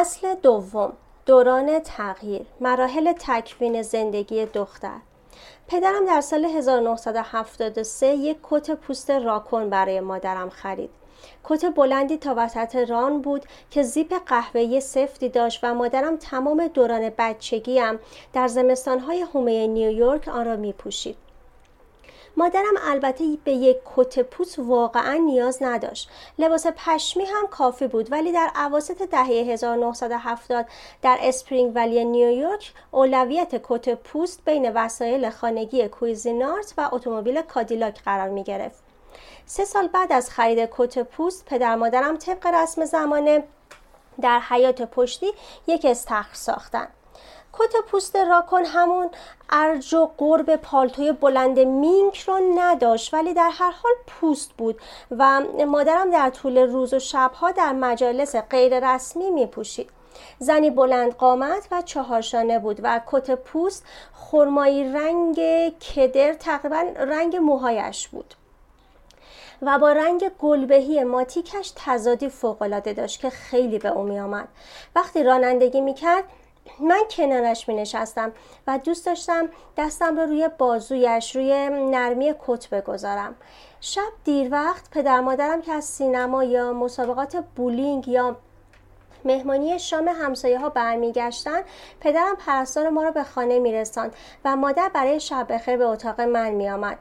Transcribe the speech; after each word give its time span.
فصل 0.00 0.34
دوم 0.34 0.92
دوران 1.26 1.78
تغییر 1.78 2.46
مراحل 2.60 3.12
تکوین 3.12 3.82
زندگی 3.82 4.46
دختر 4.46 4.96
پدرم 5.68 6.04
در 6.06 6.20
سال 6.20 6.44
1973 6.44 8.06
یک 8.06 8.36
کت 8.42 8.70
پوست 8.70 9.10
راکون 9.10 9.70
برای 9.70 10.00
مادرم 10.00 10.50
خرید 10.50 10.90
کت 11.44 11.74
بلندی 11.74 12.16
تا 12.16 12.34
وسط 12.36 12.76
ران 12.76 13.22
بود 13.22 13.44
که 13.70 13.82
زیپ 13.82 14.14
قهوه‌ای 14.26 14.80
سفتی 14.80 15.28
داشت 15.28 15.60
و 15.62 15.74
مادرم 15.74 16.16
تمام 16.16 16.66
دوران 16.66 17.12
بچگیم 17.18 17.98
در 18.32 18.48
زمستانهای 18.48 19.22
حومه 19.22 19.66
نیویورک 19.66 20.28
آن 20.28 20.46
را 20.46 20.56
می 20.56 20.72
پوشید. 20.72 21.29
مادرم 22.36 22.74
البته 22.82 23.24
به 23.44 23.52
یک 23.52 23.76
کت 23.96 24.20
پوست 24.20 24.58
واقعا 24.58 25.14
نیاز 25.14 25.58
نداشت. 25.62 26.10
لباس 26.38 26.66
پشمی 26.76 27.24
هم 27.24 27.46
کافی 27.46 27.86
بود 27.86 28.12
ولی 28.12 28.32
در 28.32 28.50
اواسط 28.54 29.02
دهه 29.02 29.26
1970 29.26 30.66
در 31.02 31.18
اسپرینگ 31.20 31.72
ولی 31.74 32.04
نیویورک 32.04 32.72
اولویت 32.90 33.60
کت 33.68 33.94
پوست 33.94 34.44
بین 34.44 34.72
وسایل 34.72 35.30
خانگی 35.30 35.88
کویزینارت 35.88 36.74
و 36.78 36.88
اتومبیل 36.92 37.42
کادیلاک 37.42 38.02
قرار 38.02 38.28
می 38.28 38.44
گرفت. 38.44 38.82
سه 39.46 39.64
سال 39.64 39.88
بعد 39.88 40.12
از 40.12 40.30
خرید 40.30 40.68
کت 40.78 40.98
پوست 40.98 41.44
پدر 41.44 41.76
مادرم 41.76 42.16
طبق 42.16 42.46
رسم 42.46 42.84
زمانه 42.84 43.44
در 44.20 44.40
حیاط 44.40 44.82
پشتی 44.82 45.32
یک 45.66 45.84
استخر 45.84 46.34
ساختند 46.34 46.92
کت 47.52 47.72
پوست 47.86 48.16
راکون 48.16 48.64
همون 48.64 49.10
ارج 49.50 49.94
و 49.94 50.10
قرب 50.18 50.56
پالتوی 50.56 51.12
بلند 51.12 51.58
مینک 51.58 52.20
رو 52.20 52.38
نداشت 52.54 53.14
ولی 53.14 53.34
در 53.34 53.50
هر 53.52 53.70
حال 53.70 53.92
پوست 54.06 54.52
بود 54.52 54.80
و 55.10 55.40
مادرم 55.68 56.10
در 56.10 56.30
طول 56.30 56.58
روز 56.58 56.94
و 56.94 56.98
شبها 56.98 57.50
در 57.50 57.72
مجالس 57.72 58.36
غیر 58.36 58.94
رسمی 58.94 59.30
می 59.30 59.46
پوشید. 59.46 59.90
زنی 60.38 60.70
بلند 60.70 61.14
قامت 61.14 61.68
و 61.70 61.82
چهارشانه 61.82 62.58
بود 62.58 62.80
و 62.82 63.00
کت 63.06 63.30
پوست 63.30 63.84
خرمایی 64.14 64.92
رنگ 64.92 65.38
کدر 65.78 66.34
تقریبا 66.34 66.84
رنگ 66.96 67.36
موهایش 67.36 68.08
بود 68.08 68.34
و 69.62 69.78
با 69.78 69.92
رنگ 69.92 70.30
گلبهی 70.38 71.04
ماتیکش 71.04 71.72
تضادی 71.76 72.28
فوقالعاده 72.28 72.92
داشت 72.92 73.20
که 73.20 73.30
خیلی 73.30 73.78
به 73.78 73.88
او 73.88 74.02
می 74.02 74.20
آمد. 74.20 74.48
وقتی 74.96 75.22
رانندگی 75.22 75.80
می 75.80 75.94
کرد 75.94 76.24
من 76.80 77.02
کنارش 77.10 77.68
می 77.68 77.74
نشستم 77.74 78.32
و 78.66 78.78
دوست 78.78 79.06
داشتم 79.06 79.48
دستم 79.76 80.16
رو 80.16 80.22
روی 80.22 80.48
بازویش 80.58 81.36
روی 81.36 81.68
نرمی 81.68 82.34
کت 82.46 82.68
بگذارم. 82.68 83.34
شب 83.80 84.12
دیر 84.24 84.52
وقت 84.52 84.90
پدر 84.90 85.20
مادرم 85.20 85.62
که 85.62 85.72
از 85.72 85.84
سینما 85.84 86.44
یا 86.44 86.72
مسابقات 86.72 87.44
بولینگ 87.56 88.08
یا 88.08 88.36
مهمانی 89.24 89.78
شام 89.78 90.08
همسایه 90.08 90.58
ها 90.58 90.68
برمیگشتن 90.68 91.60
پدرم 92.00 92.36
پرستار 92.36 92.88
ما 92.88 93.02
رو 93.02 93.12
به 93.12 93.24
خانه 93.24 93.58
میرساند 93.58 94.14
و 94.44 94.56
مادر 94.56 94.90
برای 94.94 95.20
شب 95.20 95.46
بخیر 95.50 95.76
به 95.76 95.84
اتاق 95.84 96.20
من 96.20 96.50
میآمد. 96.50 96.98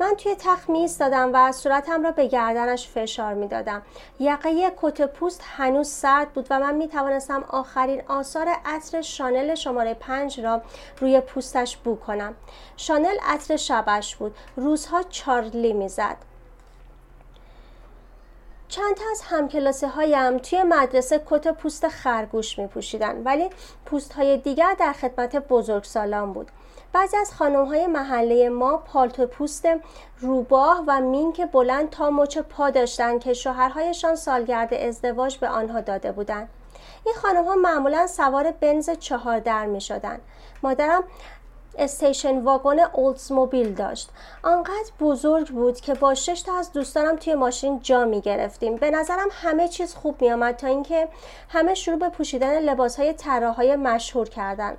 من 0.00 0.14
توی 0.14 0.34
تخت 0.34 0.70
می 0.70 0.78
ایستادم 0.78 1.30
و 1.32 1.52
صورتم 1.52 2.02
را 2.02 2.10
به 2.10 2.26
گردنش 2.26 2.88
فشار 2.88 3.34
می‌دادم. 3.34 3.82
یقه 4.20 4.72
کت 4.82 5.12
پوست 5.12 5.40
هنوز 5.56 5.88
سرد 5.88 6.32
بود 6.32 6.46
و 6.50 6.60
من 6.60 6.74
می 6.74 6.88
توانستم 6.88 7.44
آخرین 7.48 8.02
آثار 8.08 8.48
عطر 8.64 9.02
شانل 9.02 9.54
شماره 9.54 9.94
پنج 9.94 10.40
را 10.40 10.62
روی 11.00 11.20
پوستش 11.20 11.76
بو 11.76 11.96
کنم. 11.96 12.34
شانل 12.76 13.16
عطر 13.22 13.56
شبش 13.56 14.16
بود. 14.16 14.36
روزها 14.56 15.02
چارلی 15.02 15.72
می‌زد. 15.72 16.16
چند 18.68 18.94
تا 18.96 19.04
از 19.10 19.22
همکلاسه 19.24 19.88
هایم 19.88 20.38
توی 20.38 20.62
مدرسه 20.62 21.22
کت 21.30 21.48
پوست 21.48 21.88
خرگوش 21.88 22.58
می 22.58 22.66
پوشیدن 22.66 23.22
ولی 23.22 23.50
پوست 23.86 24.12
های 24.12 24.36
دیگر 24.36 24.76
در 24.78 24.92
خدمت 24.92 25.36
بزرگ 25.36 25.84
سالان 25.84 26.32
بود. 26.32 26.50
بعضی 26.92 27.16
از 27.16 27.34
خانم 27.34 27.64
های 27.64 27.86
محله 27.86 28.48
ما 28.48 28.76
پالتو 28.76 29.26
پوست 29.26 29.66
روباه 30.18 30.84
و 30.86 31.00
مینک 31.00 31.50
بلند 31.52 31.90
تا 31.90 32.10
مچ 32.10 32.38
پا 32.38 32.70
داشتند 32.70 33.20
که 33.20 33.34
شوهرهایشان 33.34 34.16
سالگرد 34.16 34.74
ازدواج 34.74 35.38
به 35.38 35.48
آنها 35.48 35.80
داده 35.80 36.12
بودند. 36.12 36.48
این 37.06 37.14
خانم 37.14 37.44
ها 37.44 37.54
معمولا 37.54 38.06
سوار 38.06 38.50
بنز 38.50 38.90
چهار 38.90 39.40
در 39.40 39.66
می 39.66 39.80
شدن. 39.80 40.20
مادرم 40.62 41.04
استیشن 41.78 42.38
واگن 42.38 42.78
موبیل 43.30 43.74
داشت. 43.74 44.10
آنقدر 44.42 44.92
بزرگ 45.00 45.48
بود 45.48 45.80
که 45.80 45.94
با 45.94 46.14
شش 46.14 46.42
تا 46.42 46.58
از 46.58 46.72
دوستانم 46.72 47.16
توی 47.16 47.34
ماشین 47.34 47.80
جا 47.80 48.04
می 48.04 48.20
گرفتیم 48.20 48.76
به 48.76 48.90
نظرم 48.90 49.28
همه 49.30 49.68
چیز 49.68 49.94
خوب 49.94 50.22
می 50.22 50.32
آمد 50.32 50.56
تا 50.56 50.66
اینکه 50.66 51.08
همه 51.48 51.74
شروع 51.74 51.98
به 51.98 52.08
پوشیدن 52.08 52.58
لباس 52.58 53.00
های 53.26 53.76
مشهور 53.76 54.28
کردند. 54.28 54.78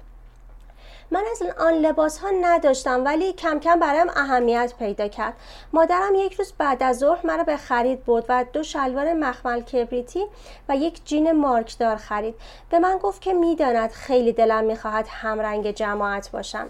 من 1.11 1.23
از 1.31 1.41
آن 1.59 1.73
لباس 1.73 2.17
ها 2.17 2.29
نداشتم 2.41 3.05
ولی 3.05 3.33
کم 3.33 3.59
کم 3.59 3.79
برایم 3.79 4.09
اهمیت 4.09 4.73
پیدا 4.79 5.07
کرد. 5.07 5.33
مادرم 5.73 6.15
یک 6.15 6.33
روز 6.33 6.53
بعد 6.57 6.83
از 6.83 6.97
ظهر 6.97 7.27
مرا 7.27 7.43
به 7.43 7.57
خرید 7.57 8.05
برد 8.05 8.25
و 8.29 8.45
دو 8.53 8.63
شلوار 8.63 9.13
مخمل 9.13 9.61
کبریتی 9.61 10.25
و 10.69 10.75
یک 10.75 11.05
جین 11.05 11.31
مارکدار 11.31 11.95
خرید. 11.95 12.35
به 12.69 12.79
من 12.79 12.97
گفت 12.97 13.21
که 13.21 13.33
می‌داند 13.33 13.91
خیلی 13.91 14.33
دلم 14.33 14.63
می‌خواهد 14.63 15.07
همرنگ 15.09 15.71
جماعت 15.71 16.31
باشم. 16.31 16.69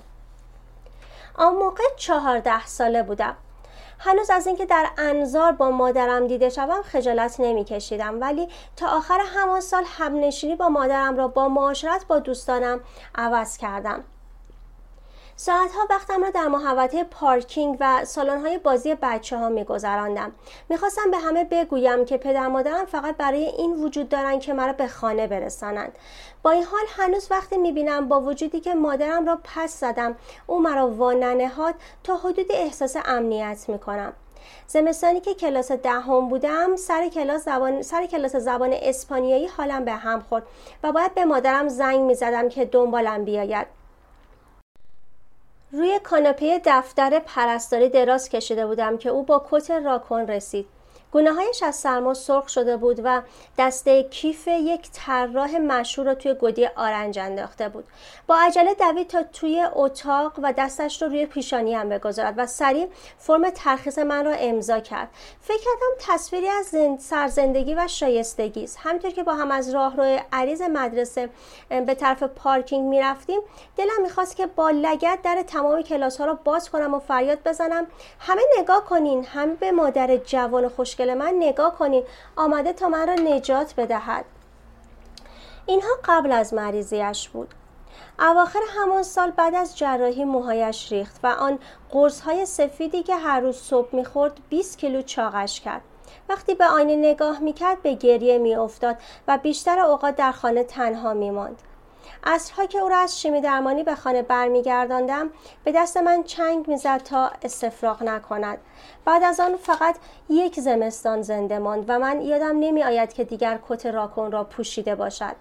آن 1.36 1.56
موقع 1.56 1.84
چهارده 1.98 2.66
ساله 2.66 3.04
بودم. 3.04 3.38
هنوز 4.00 4.30
از 4.30 4.48
اینکه 4.48 4.66
در 4.66 4.88
انظار 4.98 5.52
با 5.52 5.72
مادرم 5.72 6.28
دیده 6.28 6.50
شوم 6.50 6.82
خجالت 6.82 7.40
نمیکشیدم 7.40 8.22
ولی 8.22 8.48
تا 8.76 8.88
آخر 8.88 9.20
همان 9.36 9.62
سال 9.62 9.84
همنشینی 9.88 10.56
با 10.56 10.70
مادرم 10.70 11.18
را 11.18 11.28
با 11.28 11.48
معاشرت 11.48 12.06
با 12.08 12.20
دوستانم 12.20 12.80
عوض 13.16 13.58
کردم. 13.58 14.04
ساعتها 15.46 15.88
وقتم 15.90 16.24
را 16.24 16.30
در 16.30 16.48
محوطه 16.48 17.04
پارکینگ 17.04 17.78
و 17.80 18.06
سالن‌های 18.06 18.58
بازی 18.58 18.96
بچه 19.02 19.38
ها 19.38 19.50
می 19.50 19.64
گذراندم. 19.64 20.32
می‌خواستم 20.70 21.12
به 21.12 21.18
همه 21.18 21.44
بگویم 21.44 22.06
که 22.06 22.18
پدر 22.18 22.48
مادرم 22.48 22.86
فقط 22.86 23.18
برای 23.18 23.46
این 23.46 23.74
وجود 23.74 24.10
دارند 24.10 24.42
که 24.42 24.54
مرا 24.54 24.74
به 24.74 24.88
خانه 24.88 25.28
برسانند. 25.28 25.92
با 26.44 26.52
این 26.52 26.64
حال 26.64 26.82
هنوز 26.98 27.28
وقتی 27.32 27.58
می‌بینم 27.58 28.08
با 28.08 28.22
وجودی 28.22 28.60
که 28.60 28.74
مادرم 28.74 29.26
را 29.26 29.40
پس 29.44 29.80
زدم 29.80 30.16
او 30.48 30.60
مرا 30.60 30.88
واننهاد 30.88 31.76
تا 32.04 32.16
حدود 32.18 32.48
احساس 32.50 32.98
امنیت 33.06 33.66
می‌کنم. 33.68 34.14
زمستانی 34.68 35.20
که 35.20 35.34
کلاس 35.34 35.72
دهم 35.72 36.30
بودم 36.30 36.76
سر 36.76 37.08
کلاس 37.08 37.46
زبان 37.46 37.82
سر 37.82 38.06
کلاس 38.06 38.36
زبان 38.36 38.74
اسپانیایی 38.74 39.48
حالم 39.48 39.86
به 39.86 39.92
هم 39.92 40.20
خورد 40.30 40.44
و 40.84 40.92
باید 40.92 41.14
به 41.14 41.26
مادرم 41.26 41.68
زنگ 41.68 42.00
می‌زدم 42.00 42.50
که 42.50 42.66
دنبالم 42.66 43.26
بیاید 43.26 43.83
روی 45.74 46.00
کاناپه 46.04 46.62
دفتر 46.66 47.20
پرستاری 47.20 47.90
دراز 47.90 48.30
کشیده 48.30 48.68
بودم 48.68 48.98
که 48.98 49.10
او 49.10 49.24
با 49.24 49.46
کت 49.52 49.72
راکن 49.72 50.20
رسید. 50.20 50.66
هایش 51.14 51.64
از 51.64 51.76
سرما 51.76 52.14
سرخ 52.14 52.50
شده 52.50 52.78
بود 52.78 53.02
و 53.04 53.22
دسته 53.58 54.04
کیف 54.04 54.48
یک 54.48 54.90
طراح 54.94 55.58
مشهور 55.58 56.08
را 56.08 56.16
توی 56.16 56.34
گودی 56.34 56.66
آرنج 56.66 57.20
انداخته 57.20 57.70
بود. 57.70 57.86
با 58.28 58.36
عجله 58.36 58.74
دوید 58.74 59.08
تا 59.08 59.24
توی 59.24 59.66
اتاق 59.74 60.34
و 60.44 60.54
دستش 60.58 61.02
رو 61.02 61.08
روی 61.08 61.26
پیشانی 61.26 61.74
هم 61.74 61.90
بگذارد 61.90 62.34
و 62.38 62.46
سریع 62.46 62.88
فرم 63.18 63.50
ترخیص 63.50 63.98
من 63.98 64.26
را 64.26 64.32
امضا 64.32 64.80
کرد. 64.80 65.10
فکر 65.42 65.58
کردم 65.58 66.14
تصویری 66.14 66.48
از 66.48 66.66
زند... 66.66 67.00
سرزندگی 67.00 67.76
و 67.76 67.88
شایستگی 67.88 68.64
است. 68.64 68.80
همینطور 68.84 69.12
که 69.12 69.24
با 69.24 69.34
هم 69.34 69.52
از 69.52 69.70
راهرو 69.70 70.20
عریض 70.32 70.62
مدرسه 70.62 71.30
به 71.70 71.96
طرف 71.96 72.24
پارکینگ 72.24 72.88
می‌رفتیم 72.88 73.42
دلم 73.78 74.02
می‌خواست 74.02 74.36
که 74.36 74.46
با 74.46 74.70
لگت 74.70 75.20
در 75.24 75.44
تمام 75.48 75.82
کلاس 75.82 76.18
ها 76.18 76.26
را 76.26 76.40
باز 76.44 76.70
کنم 76.70 76.94
و 76.94 77.00
فریاد 77.00 77.40
بزنم. 77.46 77.88
همه 78.20 78.42
نگاه 78.60 78.86
کنین 78.86 79.26
همه 79.26 79.54
به 79.54 79.72
مادر 79.72 80.18
جوان 80.18 80.70
خوشگل 80.70 81.03
من 81.10 81.34
نگاه 81.38 81.76
کنین. 81.78 82.04
آمده 82.36 82.74
تا 82.74 82.90
من 82.90 83.08
را 83.08 83.14
نجات 83.14 83.74
بدهد. 83.78 84.26
اینها 85.66 85.92
قبل 86.04 86.32
از 86.32 86.54
مریضیش 86.54 87.30
بود. 87.30 87.54
اواخر 88.20 88.60
همان 88.70 89.04
سال 89.04 89.32
بعد 89.32 89.56
از 89.56 89.78
جراحی 89.78 90.26
موهایش 90.26 90.92
ریخت 90.92 91.20
و 91.24 91.28
آن 91.28 91.60
قرص 91.92 92.22
های 92.22 92.46
سفیدی 92.46 93.04
که 93.04 93.16
هر 93.16 93.40
روز 93.40 93.58
صبح 93.58 93.96
می‌خورد 93.96 94.40
20 94.50 94.78
کیلو 94.78 95.02
چاقش 95.02 95.62
کرد. 95.62 95.82
وقتی 96.30 96.56
به 96.56 96.66
آینه 96.66 96.96
نگاه 96.96 97.40
می‌کرد 97.40 97.82
به 97.82 97.94
گریه 97.94 98.38
میافتاد 98.38 98.98
و 99.28 99.38
بیشتر 99.38 99.80
اوقات 99.80 100.16
در 100.16 100.32
خانه 100.32 100.64
تنها 100.64 101.14
میماند. 101.14 101.62
اصرها 102.24 102.66
که 102.66 102.80
او 102.80 102.90
را 102.90 102.98
از 102.98 103.22
شیمی 103.22 103.42
درمانی 103.42 103.84
به 103.84 103.96
خانه 103.96 104.22
برمیگرداندم 104.22 105.30
به 105.64 105.72
دست 105.72 105.98
من 105.98 106.24
چنگ 106.24 106.68
می‌زد 106.68 106.98
تا 106.98 107.32
استفراغ 107.42 108.04
نکند. 108.04 108.58
بعد 109.06 109.24
از 109.24 109.40
آن 109.40 109.56
فقط 109.56 109.96
یک 110.30 110.60
زمستان 110.60 111.22
زنده 111.22 111.60
ماند 111.60 111.86
و 111.88 112.00
من 112.00 112.22
یادم 112.22 112.60
نمی 112.60 112.84
آید 112.84 113.14
که 113.14 113.24
دیگر 113.24 113.60
کت 113.70 113.86
راکون 113.86 114.32
را 114.32 114.44
پوشیده 114.44 114.96
باشد. 114.96 115.36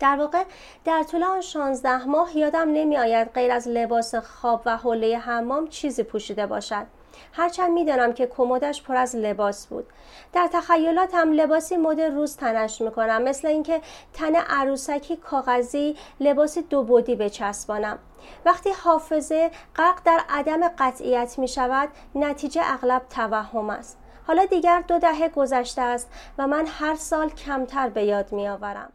در 0.00 0.16
واقع 0.16 0.44
در 0.84 1.02
طول 1.02 1.22
آن 1.22 1.40
16 1.40 2.04
ماه 2.04 2.36
یادم 2.36 2.68
نمی 2.72 2.96
آید 2.96 3.28
غیر 3.34 3.52
از 3.52 3.68
لباس 3.68 4.14
خواب 4.14 4.62
و 4.66 4.76
حوله 4.76 5.18
حمام 5.18 5.68
چیزی 5.68 6.02
پوشیده 6.02 6.46
باشد. 6.46 6.86
هرچند 7.32 7.70
می‌دانم 7.70 8.12
که 8.12 8.26
کمدش 8.26 8.82
پر 8.82 8.96
از 8.96 9.16
لباس 9.16 9.66
بود. 9.66 9.86
در 10.32 10.48
تخیلاتم 10.52 11.32
لباسی 11.32 11.76
مد 11.76 12.00
روز 12.00 12.36
تنش 12.36 12.80
می‌کنم. 12.80 13.22
مثل 13.22 13.48
اینکه 13.48 13.80
تن 14.14 14.34
عروسکی 14.34 15.16
کاغذی 15.16 15.96
لباسی 16.20 16.62
دو 16.62 16.82
بودی 16.82 17.16
بچسبانم. 17.16 17.98
وقتی 18.44 18.70
حافظه 18.70 19.50
غرق 19.76 20.00
در 20.04 20.20
عدم 20.28 20.68
قطعیت 20.68 21.38
می 21.38 21.48
شود 21.48 21.88
نتیجه 22.14 22.62
اغلب 22.64 23.02
توهم 23.10 23.70
است. 23.70 23.98
حالا 24.26 24.44
دیگر 24.44 24.80
دو 24.80 24.98
دهه 24.98 25.28
گذشته 25.28 25.82
است 25.82 26.10
و 26.38 26.46
من 26.46 26.66
هر 26.66 26.94
سال 26.94 27.30
کمتر 27.30 27.88
به 27.88 28.04
یاد 28.04 28.32
می 28.32 28.48
آورم. 28.48 28.92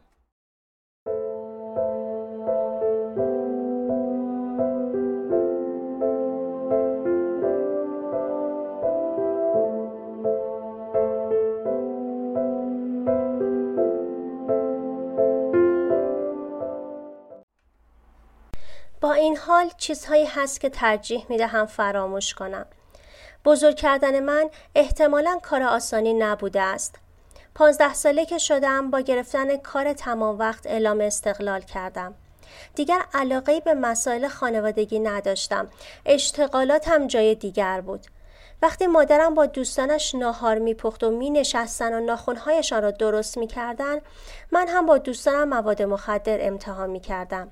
این 19.27 19.37
حال 19.37 19.71
چیزهایی 19.77 20.25
هست 20.25 20.61
که 20.61 20.69
ترجیح 20.69 21.25
می 21.29 21.37
دهم 21.37 21.65
فراموش 21.65 22.33
کنم. 22.33 22.65
بزرگ 23.45 23.75
کردن 23.75 24.19
من 24.19 24.49
احتمالا 24.75 25.39
کار 25.43 25.63
آسانی 25.63 26.13
نبوده 26.13 26.61
است. 26.61 26.95
پانزده 27.55 27.93
ساله 27.93 28.25
که 28.25 28.37
شدم 28.37 28.91
با 28.91 28.99
گرفتن 28.99 29.57
کار 29.57 29.93
تمام 29.93 30.39
وقت 30.39 30.67
اعلام 30.67 31.01
استقلال 31.01 31.61
کردم. 31.61 32.13
دیگر 32.75 33.01
علاقه 33.13 33.59
به 33.59 33.73
مسائل 33.73 34.27
خانوادگی 34.27 34.99
نداشتم. 34.99 35.67
اشتغالاتم 36.05 37.07
جای 37.07 37.35
دیگر 37.35 37.81
بود. 37.81 38.05
وقتی 38.61 38.87
مادرم 38.87 39.33
با 39.33 39.45
دوستانش 39.45 40.15
ناهار 40.15 40.59
میپخت 40.59 41.03
و 41.03 41.11
می 41.11 41.29
نشستن 41.29 41.93
و 41.93 41.99
ناخونهایشان 41.99 42.83
را 42.83 42.91
درست 42.91 43.37
می‌کردن 43.37 43.97
من 44.51 44.67
هم 44.67 44.85
با 44.85 44.97
دوستانم 44.97 45.49
مواد 45.49 45.81
مخدر 45.81 46.47
امتحان 46.47 46.89
می 46.89 46.99
کردم. 46.99 47.51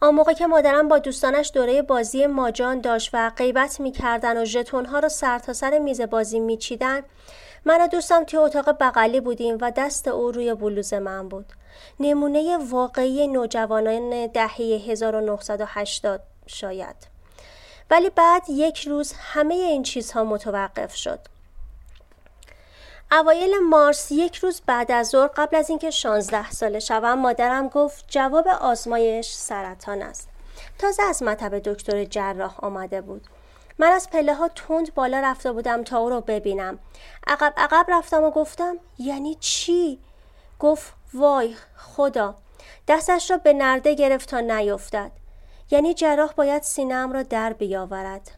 آن 0.00 0.14
موقع 0.14 0.32
که 0.32 0.46
مادرم 0.46 0.88
با 0.88 0.98
دوستانش 0.98 1.50
دوره 1.54 1.82
بازی 1.82 2.26
ماجان 2.26 2.80
داشت 2.80 3.10
و 3.12 3.30
غیبت 3.36 3.80
می‌کردن 3.80 4.42
و 4.42 4.44
ژتونها 4.44 5.08
سر 5.08 5.38
تا 5.38 5.52
سر 5.52 5.78
میز 5.78 6.00
بازی 6.00 6.40
میچیدن 6.40 7.02
من 7.64 7.80
و 7.80 7.86
دوستم 7.86 8.24
توی 8.24 8.38
اتاق 8.38 8.76
بغلی 8.80 9.20
بودیم 9.20 9.58
و 9.60 9.72
دست 9.76 10.08
او 10.08 10.30
روی 10.32 10.54
بلوز 10.54 10.94
من 10.94 11.28
بود. 11.28 11.46
نمونه 12.00 12.58
واقعی 12.70 13.26
نوجوانان 13.26 14.26
دهه 14.26 14.60
1980 14.60 16.20
شاید. 16.46 16.96
ولی 17.90 18.10
بعد 18.10 18.42
یک 18.48 18.88
روز 18.88 19.12
همه 19.16 19.54
این 19.54 19.82
چیزها 19.82 20.24
متوقف 20.24 20.94
شد. 20.94 21.20
اوایل 23.12 23.58
مارس 23.58 24.12
یک 24.12 24.36
روز 24.36 24.62
بعد 24.66 24.92
از 24.92 25.08
ظهر 25.08 25.26
قبل 25.26 25.56
از 25.56 25.70
اینکه 25.70 25.90
16 25.90 26.50
ساله 26.50 26.78
شوم 26.78 27.14
مادرم 27.14 27.68
گفت 27.68 28.04
جواب 28.08 28.48
آزمایش 28.48 29.32
سرطان 29.32 30.02
است. 30.02 30.28
تازه 30.78 31.02
از 31.02 31.22
مطب 31.22 31.58
دکتر 31.58 32.04
جراح 32.04 32.64
آمده 32.64 33.00
بود. 33.00 33.26
من 33.78 33.86
از 33.86 34.10
پله 34.10 34.34
ها 34.34 34.48
تند 34.48 34.94
بالا 34.94 35.20
رفته 35.20 35.52
بودم 35.52 35.84
تا 35.84 35.98
او 35.98 36.08
رو 36.10 36.20
ببینم. 36.20 36.78
عقب 37.26 37.54
عقب 37.56 37.86
رفتم 37.88 38.22
و 38.22 38.30
گفتم 38.30 38.76
یعنی 38.98 39.34
چی؟ 39.40 39.98
گفت 40.58 40.92
وای 41.14 41.56
خدا 41.76 42.34
دستش 42.88 43.30
را 43.30 43.36
به 43.36 43.52
نرده 43.52 43.94
گرفت 43.94 44.28
تا 44.28 44.40
نیفتد. 44.40 45.10
یعنی 45.70 45.94
جراح 45.94 46.32
باید 46.32 46.62
سینم 46.62 47.12
را 47.12 47.22
در 47.22 47.52
بیاورد. 47.52 48.37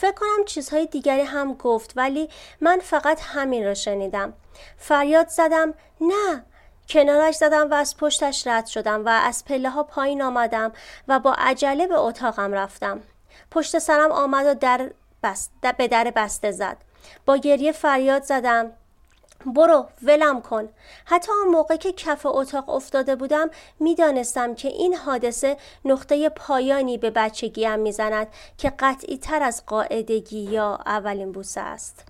فکر 0.00 0.12
کنم 0.12 0.44
چیزهای 0.46 0.86
دیگری 0.86 1.22
هم 1.22 1.54
گفت 1.54 1.92
ولی 1.96 2.28
من 2.60 2.78
فقط 2.82 3.20
همین 3.22 3.64
را 3.64 3.74
شنیدم. 3.74 4.32
فریاد 4.78 5.28
زدم 5.28 5.74
نه. 6.00 6.44
کنارش 6.88 7.34
زدم 7.34 7.70
و 7.70 7.74
از 7.74 7.96
پشتش 7.96 8.46
رد 8.46 8.66
شدم 8.66 9.04
و 9.04 9.08
از 9.08 9.44
پله 9.44 9.70
ها 9.70 9.82
پایین 9.82 10.22
آمدم 10.22 10.72
و 11.08 11.18
با 11.18 11.34
عجله 11.38 11.86
به 11.86 11.94
اتاقم 11.94 12.52
رفتم. 12.52 13.00
پشت 13.50 13.78
سرم 13.78 14.12
آمد 14.12 14.46
و 14.46 14.54
در 14.54 14.90
بست 15.22 15.52
به 15.78 15.88
در 15.88 16.12
بسته 16.16 16.50
زد. 16.50 16.76
با 17.26 17.36
گریه 17.36 17.72
فریاد 17.72 18.22
زدم 18.22 18.72
برو 19.46 19.86
ولم 20.02 20.40
کن. 20.42 20.68
حتی 21.04 21.32
آن 21.32 21.48
موقع 21.48 21.76
که 21.76 21.92
کف 21.92 22.26
اتاق 22.26 22.68
افتاده 22.68 23.16
بودم 23.16 23.50
می‌دانستم 23.80 24.54
که 24.54 24.68
این 24.68 24.94
حادثه 24.94 25.56
نقطه 25.84 26.28
پایانی 26.28 26.98
به 26.98 27.10
بچگیم 27.10 27.78
می‌زند 27.78 28.26
که 28.58 28.72
قطعی 28.78 29.18
تر 29.18 29.42
از 29.42 29.66
قاعدگی 29.66 30.40
یا 30.40 30.78
اولین 30.86 31.32
بوسه 31.32 31.60
است. 31.60 32.04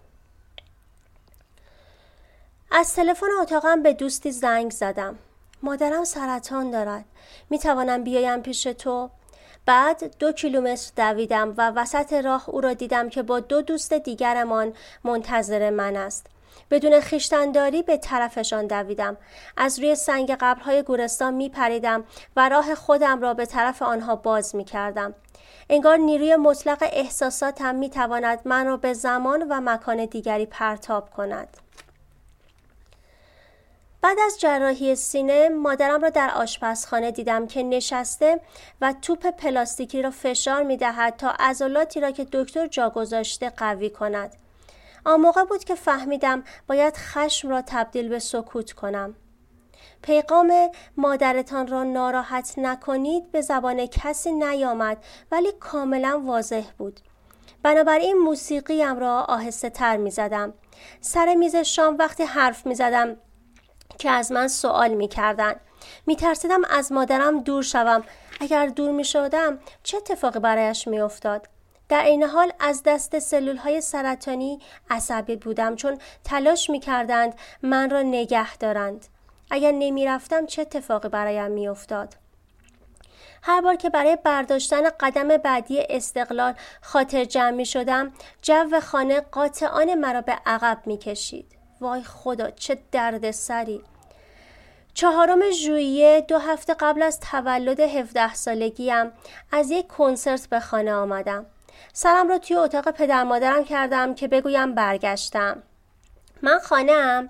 از 2.71 2.95
تلفن 2.95 3.27
اتاقم 3.43 3.83
به 3.83 3.93
دوستی 3.93 4.31
زنگ 4.31 4.71
زدم. 4.71 5.19
مادرم 5.63 6.05
سرطان 6.05 6.71
دارد. 6.71 7.05
می 7.51 7.59
توانم 7.59 8.05
بیایم 8.05 8.43
پیش 8.43 8.63
تو؟ 8.63 9.11
بعد 9.67 10.19
دو 10.19 10.33
کیلومتر 10.33 10.91
دویدم 10.97 11.55
و 11.57 11.71
وسط 11.71 12.13
راه 12.13 12.51
او 12.51 12.61
را 12.61 12.73
دیدم 12.73 13.09
که 13.09 13.23
با 13.23 13.41
دو 13.41 13.63
دوست 13.63 13.93
دیگرمان 13.93 14.73
منتظر 15.05 15.71
من 15.71 15.97
است. 15.97 16.27
بدون 16.71 17.01
خیشتنداری 17.01 17.83
به 17.83 17.97
طرفشان 17.97 18.67
دویدم 18.67 19.17
از 19.57 19.79
روی 19.79 19.95
سنگ 19.95 20.37
قبرهای 20.41 20.83
گورستان 20.83 21.35
می 21.35 21.49
پریدم 21.49 22.05
و 22.37 22.49
راه 22.49 22.75
خودم 22.75 23.21
را 23.21 23.35
به 23.35 23.47
طرف 23.47 23.83
آنها 23.83 24.17
باز 24.17 24.57
می 24.57 24.65
کردم. 24.65 25.15
انگار 25.71 25.97
نیروی 25.97 26.37
مطلق 26.37 26.89
احساساتم 26.93 27.75
می 27.75 27.91
تواند 27.91 28.41
من 28.45 28.67
را 28.67 28.77
به 28.77 28.93
زمان 28.93 29.47
و 29.51 29.61
مکان 29.61 30.05
دیگری 30.05 30.47
پرتاب 30.47 31.11
کند. 31.11 31.57
بعد 34.07 34.19
از 34.27 34.41
جراحی 34.41 34.95
سینه 34.95 35.49
مادرم 35.49 36.03
را 36.03 36.11
در 36.11 36.31
آشپزخانه 36.31 37.11
دیدم 37.11 37.47
که 37.47 37.63
نشسته 37.63 38.41
و 38.81 38.95
توپ 39.03 39.27
پلاستیکی 39.31 40.03
را 40.03 40.11
فشار 40.11 40.63
می 40.63 40.77
دهد 40.77 41.17
تا 41.17 41.35
عضلاتی 41.39 42.01
را 42.01 42.11
که 42.11 42.27
دکتر 42.33 42.67
جا 42.67 42.91
گذاشته 42.91 43.51
قوی 43.51 43.91
کند. 43.91 44.46
آن 45.07 45.21
موقع 45.21 45.45
بود 45.45 45.65
که 45.65 45.75
فهمیدم 45.75 46.45
باید 46.67 46.97
خشم 46.97 47.49
را 47.49 47.63
تبدیل 47.63 48.09
به 48.09 48.19
سکوت 48.19 48.73
کنم. 48.73 49.15
پیغام 50.03 50.53
مادرتان 50.97 51.67
را 51.67 51.85
ناراحت 51.85 52.55
نکنید 52.59 53.33
به 53.33 53.41
زبان 53.41 53.87
کسی 53.87 54.33
نیامد 54.33 55.05
ولی 55.33 55.53
کاملا 55.61 56.23
واضح 56.25 56.65
بود. 56.79 57.01
بنابراین 57.63 58.17
موسیقیم 58.19 58.99
را 58.99 59.21
آهسته 59.21 59.71
تر 59.71 59.97
می 59.97 60.11
زدم. 60.11 60.55
سر 61.01 61.35
میز 61.35 61.57
شام 61.57 61.97
وقتی 61.99 62.23
حرف 62.23 62.67
می 62.67 62.75
زدم 62.75 63.17
که 63.99 64.11
از 64.11 64.33
من 64.33 64.49
سوال 64.49 64.95
می 64.95 65.09
کردن. 65.09 65.55
می 66.07 66.17
ترسیدم 66.17 66.63
از 66.71 66.93
مادرم 66.93 67.41
دور 67.41 67.63
شوم. 67.63 68.05
اگر 68.41 68.67
دور 68.67 68.91
می 68.91 69.05
شدم 69.05 69.59
چه 69.83 69.97
اتفاقی 69.97 70.39
برایش 70.39 70.89
می 70.89 71.01
افتاد؟ 71.01 71.56
در 71.89 72.05
این 72.05 72.23
حال 72.23 72.53
از 72.61 72.83
دست 72.87 73.19
سلول 73.19 73.57
های 73.57 73.81
سرطانی 73.81 74.61
عصبی 74.91 75.37
بودم 75.37 75.77
چون 75.77 75.99
تلاش 76.25 76.71
می 76.71 76.81
کردند 76.81 77.35
من 77.63 77.91
را 77.91 78.03
نگه 78.03 78.57
دارند. 78.57 79.07
اگر 79.51 79.73
نمی 79.73 80.07
رفتم 80.07 80.47
چه 80.47 80.63
اتفاقی 80.63 81.09
برایم 81.09 81.51
می 81.51 81.69
افتاد؟ 81.69 82.15
هر 83.43 83.61
بار 83.61 83.77
که 83.77 83.91
برای 83.91 84.19
برداشتن 84.25 84.83
قدم 85.01 85.37
بعدی 85.37 85.83
استقلال 85.91 86.55
خاطر 86.81 87.25
جمع 87.25 87.51
می 87.51 87.67
شدم 87.67 88.13
جو 88.43 88.81
خانه 88.81 89.21
قاطعان 89.21 89.95
مرا 89.95 90.21
به 90.21 90.39
عقب 90.47 90.79
می 90.87 90.99
کشید. 90.99 91.47
وای 91.81 92.03
خدا 92.03 92.51
چه 92.51 92.79
درد 92.93 93.31
سری. 93.31 93.83
چهارم 94.95 95.51
ژوئیه 95.51 96.21
دو 96.29 96.39
هفته 96.39 96.75
قبل 96.75 97.03
از 97.03 97.21
تولد 97.21 97.81
17 97.81 98.35
سالگیم 98.35 99.13
از 99.53 99.71
یک 99.71 99.87
کنسرت 99.87 100.47
به 100.47 100.61
خانه 100.61 100.93
آمدم. 100.93 101.47
سرم 101.93 102.29
را 102.29 102.39
توی 102.39 102.57
اتاق 102.57 102.91
پدر 102.91 103.25
مادرم 103.25 103.65
کردم 103.65 104.15
که 104.15 104.29
بگویم 104.29 104.75
برگشتم. 104.75 105.63
من 106.43 106.59
خانه 106.59 107.29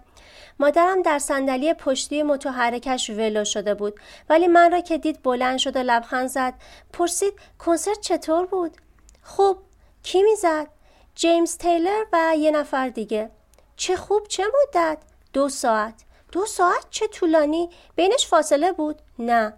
مادرم 0.58 1.02
در 1.02 1.18
صندلی 1.18 1.74
پشتی 1.74 2.22
متحرکش 2.22 3.10
ولو 3.10 3.44
شده 3.44 3.74
بود 3.74 4.00
ولی 4.28 4.46
من 4.46 4.72
را 4.72 4.80
که 4.80 4.98
دید 4.98 5.22
بلند 5.22 5.58
شد 5.58 5.76
و 5.76 5.78
لبخند 5.78 6.28
زد. 6.28 6.54
پرسید 6.92 7.32
کنسرت 7.58 8.00
چطور 8.00 8.46
بود؟ 8.46 8.76
خوب. 9.22 9.58
کی 10.02 10.22
می‌زد؟ 10.22 10.66
جیمز 11.14 11.58
تیلر 11.58 12.04
و 12.12 12.34
یه 12.38 12.50
نفر 12.50 12.88
دیگه. 12.88 13.30
چه 13.76 13.96
خوب 13.96 14.28
چه 14.28 14.44
مدت؟ 14.44 14.98
دو 15.32 15.48
ساعت. 15.48 15.94
دو 16.32 16.46
ساعت؟ 16.46 16.86
چه 16.90 17.06
طولانی؟ 17.06 17.70
بینش 17.96 18.26
فاصله 18.26 18.72
بود؟ 18.72 18.98
نه. 19.18 19.54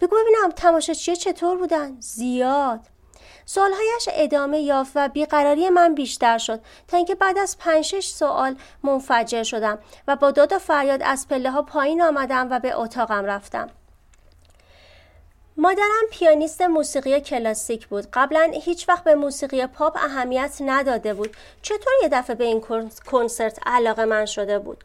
بگو 0.00 0.16
ببینم 0.16 0.50
تماشاچی 0.50 1.16
چطور 1.16 1.56
بودن؟ 1.56 1.96
زیاد. 2.00 2.80
سوالهایش 3.46 4.08
ادامه 4.12 4.60
یافت 4.60 4.92
و 4.94 5.08
بیقراری 5.08 5.70
من 5.70 5.94
بیشتر 5.94 6.38
شد 6.38 6.60
تا 6.88 6.96
اینکه 6.96 7.14
بعد 7.14 7.38
از 7.38 7.58
پنج 7.58 7.84
شش 7.84 8.06
سوال 8.06 8.56
منفجر 8.82 9.42
شدم 9.42 9.78
و 10.08 10.16
با 10.16 10.30
داد 10.30 10.52
و 10.52 10.58
فریاد 10.58 11.02
از 11.02 11.28
پله 11.28 11.50
ها 11.50 11.62
پایین 11.62 12.02
آمدم 12.02 12.48
و 12.50 12.60
به 12.60 12.78
اتاقم 12.78 13.24
رفتم. 13.24 13.70
مادرم 15.56 16.06
پیانیست 16.10 16.62
موسیقی 16.62 17.20
کلاسیک 17.20 17.86
بود. 17.86 18.06
قبلا 18.12 18.50
هیچ 18.62 18.88
وقت 18.88 19.04
به 19.04 19.14
موسیقی 19.14 19.66
پاپ 19.66 19.96
اهمیت 19.96 20.56
نداده 20.60 21.14
بود. 21.14 21.36
چطور 21.62 21.92
یه 22.02 22.08
دفعه 22.08 22.36
به 22.36 22.44
این 22.44 22.64
کنسرت 23.06 23.58
علاقه 23.66 24.04
من 24.04 24.26
شده 24.26 24.58
بود؟ 24.58 24.84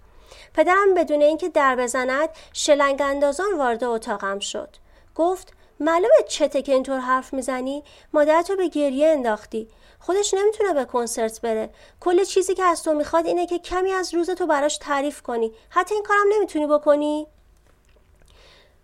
پدرم 0.54 0.94
بدون 0.94 1.22
اینکه 1.22 1.50
در 1.50 1.76
بزند 1.76 2.30
شلنگ 2.54 3.02
اندازان 3.02 3.58
وارد 3.58 3.84
اتاقم 3.84 4.40
شد. 4.40 4.70
گفت 5.16 5.54
معلومه 5.80 6.16
چته 6.28 6.62
که 6.62 6.74
اینطور 6.74 7.00
حرف 7.00 7.34
می‌زنی؟ 7.34 7.84
مادرتو 8.14 8.56
به 8.56 8.68
گریه 8.68 9.08
انداختی. 9.08 9.68
خودش 10.00 10.34
نمی‌تونه 10.34 10.74
به 10.74 10.86
کنسرت 10.86 11.42
بره. 11.42 11.70
کل 12.00 12.24
چیزی 12.24 12.56
که 12.56 12.64
از 12.64 12.84
تو 12.84 12.94
می‌خواد 12.94 13.26
اینه 13.26 13.48
که 13.48 13.60
کمی 13.60 13.92
از 13.92 14.14
روز 14.14 14.30
تو 14.30 14.48
براش 14.48 14.78
تعریف 14.78 15.22
کنی. 15.22 15.52
حتی 15.70 15.96
این 15.96 16.04
کارم 16.04 16.26
نمی‌تونی 16.36 16.68
بکنی؟ 16.68 17.28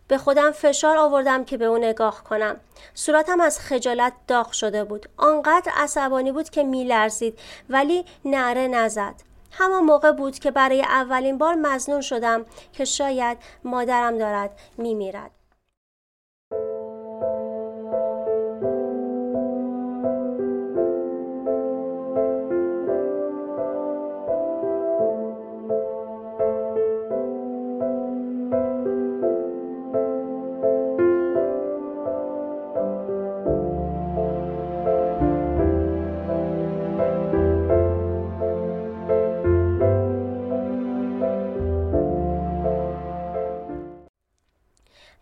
به 0.08 0.18
خودم 0.18 0.52
فشار 0.52 0.98
آوردم 0.98 1.46
که 1.46 1.58
به 1.58 1.66
او 1.66 1.78
نگاه 1.78 2.24
کنم. 2.24 2.60
صورتم 2.94 3.42
از 3.42 3.60
خجالت 3.60 4.14
داغ 4.28 4.52
شده 4.52 4.84
بود. 4.84 5.10
آنقدر 5.18 5.72
عصبانی 5.76 6.32
بود 6.32 6.50
که 6.50 6.64
میلرزید 6.64 7.40
ولی 7.70 8.06
نره 8.26 8.68
نزد. 8.68 9.16
همان 9.52 9.84
موقع 9.84 10.12
بود 10.12 10.40
که 10.40 10.52
برای 10.52 10.82
اولین 10.82 11.38
بار 11.38 11.56
مزنون 11.56 12.02
شدم 12.02 12.46
که 12.74 12.86
شاید 12.86 13.38
مادرم 13.64 14.18
دارد 14.18 14.60
میمیرد. 14.78 15.32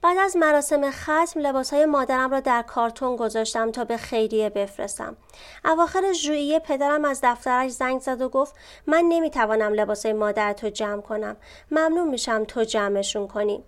بعد 0.09 0.17
از 0.17 0.37
مراسم 0.37 0.91
ختم 0.91 1.39
لباسهای 1.39 1.85
مادرم 1.85 2.31
را 2.31 2.39
در 2.39 2.61
کارتون 2.61 3.15
گذاشتم 3.15 3.71
تا 3.71 3.83
به 3.83 3.97
خیریه 3.97 4.49
بفرستم. 4.49 5.17
اواخر 5.65 6.13
ژوئیه 6.13 6.59
پدرم 6.59 7.05
از 7.05 7.19
دفترش 7.23 7.71
زنگ 7.71 8.01
زد 8.01 8.21
و 8.21 8.29
گفت 8.29 8.55
من 8.87 9.03
نمی‌توانم 9.09 9.73
لباسهای 9.73 10.13
مادرتو 10.13 10.69
جمع 10.69 11.01
کنم. 11.01 11.37
ممنون 11.71 12.07
میشم 12.07 12.43
تو 12.43 12.63
جمعشون 12.63 13.27
کنی. 13.27 13.63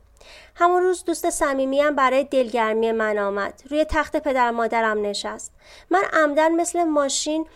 همون 0.56 0.84
روز 0.84 1.04
دوست 1.06 1.30
صمیمیم 1.30 1.96
برای 1.96 2.24
دلگرمی 2.24 2.92
من 2.92 3.18
آمد. 3.18 3.62
روی 3.70 3.86
تخت 3.86 4.18
پدر 4.18 4.52
مادرم 4.52 5.06
نشست. 5.06 5.54
من 5.90 6.04
عمدن 6.14 6.52
مثل 6.52 6.84
ماشین 6.84 7.48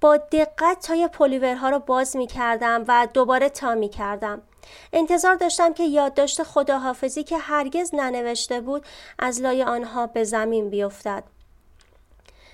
با 0.00 0.16
دقت 0.16 0.86
تای 0.86 1.08
پلیورها 1.08 1.68
رو 1.68 1.78
باز 1.78 2.16
می 2.16 2.26
کردم 2.26 2.84
و 2.88 3.08
دوباره 3.14 3.48
تا 3.48 3.74
می 3.74 3.88
کردم. 3.88 4.42
انتظار 4.92 5.34
داشتم 5.34 5.72
که 5.72 5.84
یادداشت 5.84 6.42
خداحافظی 6.42 7.24
که 7.24 7.38
هرگز 7.38 7.94
ننوشته 7.94 8.60
بود 8.60 8.86
از 9.18 9.40
لای 9.40 9.62
آنها 9.62 10.06
به 10.06 10.24
زمین 10.24 10.70
بیفتد. 10.70 11.24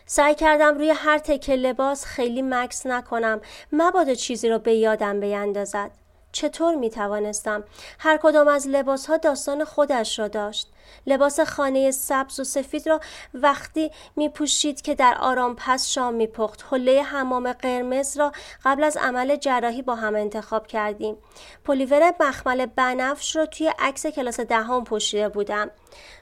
سعی 0.06 0.34
کردم 0.34 0.78
روی 0.78 0.90
هر 0.90 1.18
تکه 1.18 1.56
لباس 1.56 2.04
خیلی 2.04 2.42
مکس 2.42 2.86
نکنم 2.86 3.40
مبادا 3.72 4.14
چیزی 4.14 4.48
رو 4.48 4.58
به 4.58 4.74
یادم 4.74 5.20
بیندازد. 5.20 5.90
چطور 6.38 6.74
می 6.74 6.90
توانستم؟ 6.90 7.64
هر 7.98 8.18
کدام 8.22 8.48
از 8.48 8.68
لباس 8.68 9.06
ها 9.06 9.16
داستان 9.16 9.64
خودش 9.64 10.18
را 10.18 10.28
داشت. 10.28 10.68
لباس 11.06 11.40
خانه 11.40 11.90
سبز 11.90 12.40
و 12.40 12.44
سفید 12.44 12.88
را 12.88 13.00
وقتی 13.34 13.90
می 14.16 14.28
پوشید 14.28 14.82
که 14.82 14.94
در 14.94 15.16
آرام 15.20 15.56
پس 15.56 15.88
شام 15.88 16.14
می 16.14 16.26
پخت. 16.26 16.64
حله 16.70 17.02
حمام 17.02 17.52
قرمز 17.52 18.16
را 18.16 18.32
قبل 18.64 18.84
از 18.84 18.96
عمل 18.96 19.36
جراحی 19.36 19.82
با 19.82 19.94
هم 19.94 20.14
انتخاب 20.14 20.66
کردیم. 20.66 21.16
پلیور 21.64 22.14
مخمل 22.20 22.66
بنفش 22.66 23.36
را 23.36 23.46
توی 23.46 23.72
عکس 23.78 24.06
کلاس 24.06 24.40
دهم 24.40 24.84
پوشیده 24.84 25.28
بودم. 25.28 25.70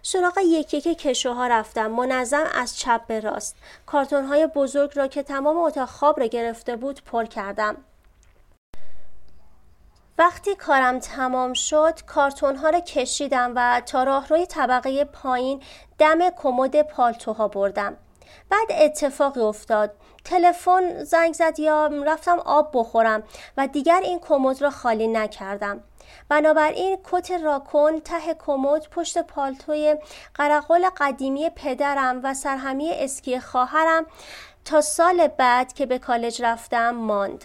سراغ 0.02 0.38
یکی 0.44 0.80
که 0.80 0.94
کشوها 0.94 1.46
رفتم 1.46 1.86
منظم 1.86 2.44
از 2.54 2.78
چپ 2.78 3.06
به 3.06 3.20
راست. 3.20 3.56
کارتون 3.86 4.24
های 4.24 4.46
بزرگ 4.46 4.92
را 4.94 5.06
که 5.06 5.22
تمام 5.22 5.56
اتاق 5.56 5.88
خواب 5.88 6.20
را 6.20 6.26
گرفته 6.26 6.76
بود 6.76 7.00
پر 7.04 7.24
کردم. 7.24 7.76
وقتی 10.18 10.54
کارم 10.54 10.98
تمام 10.98 11.52
شد 11.52 12.00
کارتون 12.06 12.56
ها 12.56 12.70
رو 12.70 12.80
کشیدم 12.80 13.52
و 13.56 13.82
تا 13.86 14.04
راهروی 14.04 14.46
طبقه 14.46 15.04
پایین 15.04 15.62
دم 15.98 16.30
کمد 16.30 16.82
پالتوها 16.82 17.48
بردم. 17.48 17.96
بعد 18.50 18.66
اتفاقی 18.70 19.40
افتاد. 19.40 19.92
تلفن 20.24 21.04
زنگ 21.04 21.34
زد 21.34 21.58
یا 21.58 21.86
رفتم 21.86 22.38
آب 22.38 22.70
بخورم 22.74 23.22
و 23.56 23.66
دیگر 23.66 24.00
این 24.04 24.18
کمد 24.18 24.62
را 24.62 24.70
خالی 24.70 25.08
نکردم. 25.08 25.82
بنابراین 26.28 26.98
کت 27.04 27.30
راکن 27.30 28.00
ته 28.00 28.34
کمد 28.34 28.88
پشت 28.90 29.18
پالتوی 29.18 29.96
قرقل 30.34 30.88
قدیمی 30.96 31.50
پدرم 31.50 32.20
و 32.22 32.34
سرهمی 32.34 32.90
اسکی 32.92 33.40
خواهرم 33.40 34.06
تا 34.64 34.80
سال 34.80 35.28
بعد 35.28 35.72
که 35.72 35.86
به 35.86 35.98
کالج 35.98 36.42
رفتم 36.42 36.90
ماند. 36.90 37.44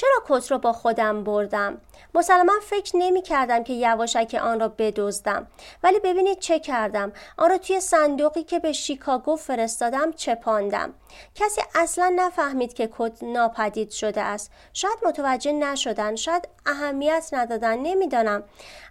چرا 0.00 0.22
کت 0.28 0.50
را 0.50 0.58
با 0.58 0.72
خودم 0.72 1.24
بردم؟ 1.24 1.80
مسلما 2.14 2.52
فکر 2.62 2.96
نمی 2.96 3.22
کردم 3.22 3.64
که 3.64 3.72
یواشک 3.72 4.40
آن 4.42 4.60
را 4.60 4.68
بدزدم. 4.68 5.46
ولی 5.82 6.00
ببینید 6.00 6.38
چه 6.38 6.58
کردم. 6.58 7.12
آن 7.36 7.50
را 7.50 7.58
توی 7.58 7.80
صندوقی 7.80 8.42
که 8.42 8.58
به 8.58 8.72
شیکاگو 8.72 9.36
فرستادم 9.36 10.12
چپاندم. 10.12 10.94
کسی 11.34 11.60
اصلا 11.74 12.12
نفهمید 12.16 12.74
که 12.74 12.90
کت 12.98 13.22
ناپدید 13.22 13.90
شده 13.90 14.20
است. 14.20 14.50
شاید 14.72 14.98
متوجه 15.06 15.52
نشدن 15.52 16.16
شاید 16.16 16.48
اهمیت 16.66 17.28
ندادن 17.32 17.78
نمی‌دانم. 17.78 18.42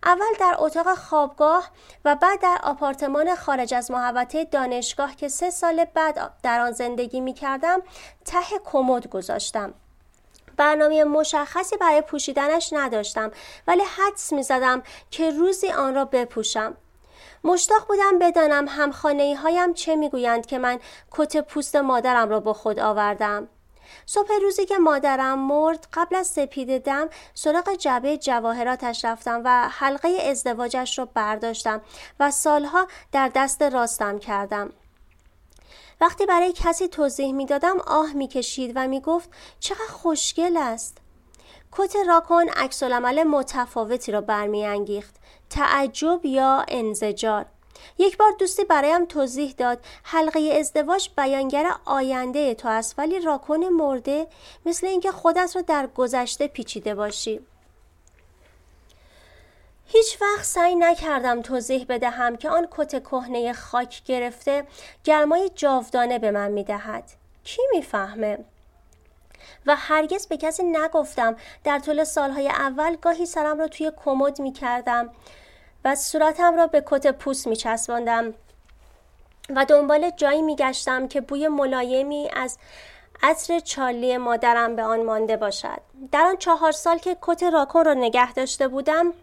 اول 0.03 0.33
در 0.39 0.55
اتاق 0.59 0.93
خوابگاه 0.93 1.69
و 2.05 2.15
بعد 2.15 2.41
در 2.41 2.57
آپارتمان 2.63 3.35
خارج 3.35 3.73
از 3.73 3.91
محوطه 3.91 4.45
دانشگاه 4.45 5.15
که 5.15 5.27
سه 5.27 5.49
سال 5.49 5.85
بعد 5.85 6.31
در 6.43 6.59
آن 6.59 6.71
زندگی 6.71 7.19
می 7.21 7.33
کردم 7.33 7.81
ته 8.25 8.59
کمد 8.65 9.07
گذاشتم. 9.07 9.73
برنامه 10.59 11.03
مشخصی 11.03 11.77
برای 11.77 12.01
پوشیدنش 12.01 12.73
نداشتم 12.73 13.31
ولی 13.67 13.83
حدس 13.83 14.33
می 14.33 14.43
زدم 14.43 14.83
که 15.11 15.31
روزی 15.31 15.67
آن 15.67 15.95
را 15.95 16.05
بپوشم. 16.05 16.77
مشتاق 17.43 17.87
بودم 17.87 18.19
بدانم 18.19 18.67
همخانه 18.67 19.35
هایم 19.35 19.73
چه 19.73 19.95
می‌گویند 19.95 20.45
که 20.45 20.57
من 20.57 20.79
کت 21.11 21.37
پوست 21.37 21.75
مادرم 21.75 22.29
را 22.29 22.39
با 22.39 22.53
خود 22.53 22.79
آوردم. 22.79 23.47
صبح 24.05 24.29
روزی 24.41 24.65
که 24.65 24.77
مادرم 24.77 25.39
مرد 25.39 25.87
قبل 25.93 26.15
از 26.15 26.27
سپید 26.27 26.83
دم 26.83 27.09
سراغ 27.33 27.73
جبه 27.73 28.17
جواهراتش 28.17 29.05
رفتم 29.05 29.41
و 29.45 29.69
حلقه 29.69 30.09
ازدواجش 30.09 30.99
را 30.99 31.05
برداشتم 31.05 31.81
و 32.19 32.31
سالها 32.31 32.87
در 33.11 33.31
دست 33.35 33.61
راستم 33.61 34.19
کردم. 34.19 34.73
وقتی 36.01 36.25
برای 36.25 36.53
کسی 36.53 36.87
توضیح 36.87 37.31
می‌دادم 37.33 37.79
آه 37.79 38.13
می‌کشید 38.13 38.71
و 38.75 38.87
می‌گفت 38.87 39.29
چقدر 39.59 39.91
خوشگل 39.91 40.57
است. 40.57 40.97
کت 41.71 41.95
راکن 42.07 42.49
عکس 42.49 42.83
عمل 42.83 43.23
متفاوتی 43.23 44.11
را 44.11 44.21
برمیانگیخت. 44.21 45.15
تعجب 45.49 46.25
یا 46.25 46.65
انزجار. 46.67 47.45
یک 47.97 48.17
بار 48.17 48.31
دوستی 48.39 48.63
برایم 48.63 49.05
توضیح 49.05 49.53
داد 49.57 49.79
حلقه 50.03 50.39
ازدواج 50.39 51.09
بیانگر 51.17 51.71
آینده 51.85 52.53
تو 52.53 52.67
است 52.67 52.95
ولی 52.97 53.19
راکن 53.19 53.63
مرده 53.63 54.27
مثل 54.65 54.87
اینکه 54.87 55.11
خودت 55.11 55.55
را 55.55 55.61
در 55.61 55.87
گذشته 55.87 56.47
پیچیده 56.47 56.95
باشی. 56.95 57.39
هیچ 59.91 60.21
وقت 60.21 60.43
سعی 60.43 60.75
نکردم 60.75 61.41
توضیح 61.41 61.85
بدهم 61.89 62.35
که 62.35 62.49
آن 62.49 62.67
کت 62.71 63.03
کهنه 63.03 63.53
خاک 63.53 64.03
گرفته 64.03 64.63
گرمای 65.03 65.51
جاودانه 65.55 66.19
به 66.19 66.31
من 66.31 66.51
می‌دهد. 66.51 67.03
کی 67.43 67.61
می‌فهمه؟ 67.71 68.37
و 69.65 69.75
هرگز 69.75 70.27
به 70.27 70.37
کسی 70.37 70.63
نگفتم. 70.63 71.35
در 71.63 71.79
طول 71.79 72.03
سالهای 72.03 72.47
اول 72.47 72.95
گاهی 72.95 73.25
سرم 73.25 73.59
را 73.59 73.67
توی 73.67 73.91
کمد 74.05 74.39
می 74.39 74.53
کردم 74.53 75.09
و 75.85 75.95
صورتم 75.95 76.55
را 76.57 76.67
به 76.67 76.83
کت 76.85 77.07
پوست 77.11 77.47
می 77.47 77.55
چسباندم 77.55 78.33
و 79.55 79.65
دنبال 79.65 80.09
جایی 80.09 80.41
می 80.41 80.55
گشتم 80.55 81.07
که 81.07 81.21
بوی 81.21 81.47
ملایمی 81.47 82.29
از 82.33 82.57
عطر 83.23 83.59
چالی 83.59 84.17
مادرم 84.17 84.75
به 84.75 84.83
آن 84.83 85.03
مانده 85.03 85.37
باشد. 85.37 85.81
در 86.11 86.21
آن 86.21 86.37
چهار 86.37 86.71
سال 86.71 86.97
که 86.97 87.17
کت 87.21 87.43
راکن 87.43 87.85
را 87.85 87.93
نگه 87.93 88.33
داشته 88.33 88.67
بودم 88.67 89.13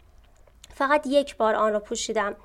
فقط 0.77 1.07
یک 1.07 1.37
بار 1.37 1.55
آن 1.55 1.73
را 1.73 1.81
پوشیدم. 1.81 2.37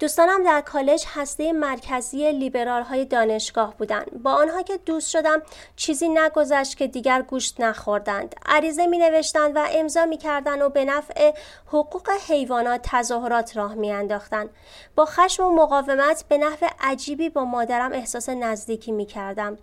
دوستانم 0.00 0.44
در 0.44 0.60
کالج 0.60 1.04
هسته 1.14 1.52
مرکزی 1.52 2.32
لیبرال 2.32 2.82
های 2.82 3.04
دانشگاه 3.04 3.74
بودند. 3.76 4.22
با 4.22 4.32
آنها 4.32 4.62
که 4.62 4.78
دوست 4.86 5.10
شدم 5.10 5.42
چیزی 5.76 6.08
نگذشت 6.08 6.76
که 6.76 6.86
دیگر 6.86 7.22
گوشت 7.22 7.60
نخوردند. 7.60 8.34
عریضه 8.46 8.86
می 8.86 8.98
نوشتند 8.98 9.56
و 9.56 9.66
امضا 9.70 10.06
می 10.06 10.16
کردند 10.16 10.62
و 10.62 10.68
به 10.68 10.84
نفع 10.84 11.32
حقوق 11.66 12.10
حیوانات 12.28 12.80
تظاهرات 12.82 13.56
راه 13.56 13.74
می 13.74 13.92
انداختند 13.92 14.50
با 14.94 15.04
خشم 15.04 15.42
و 15.42 15.50
مقاومت 15.50 16.24
به 16.28 16.38
نفع 16.38 16.68
عجیبی 16.80 17.28
با 17.28 17.44
مادرم 17.44 17.92
احساس 17.92 18.28
نزدیکی 18.28 18.92
می 18.92 19.06
کردم 19.06 19.58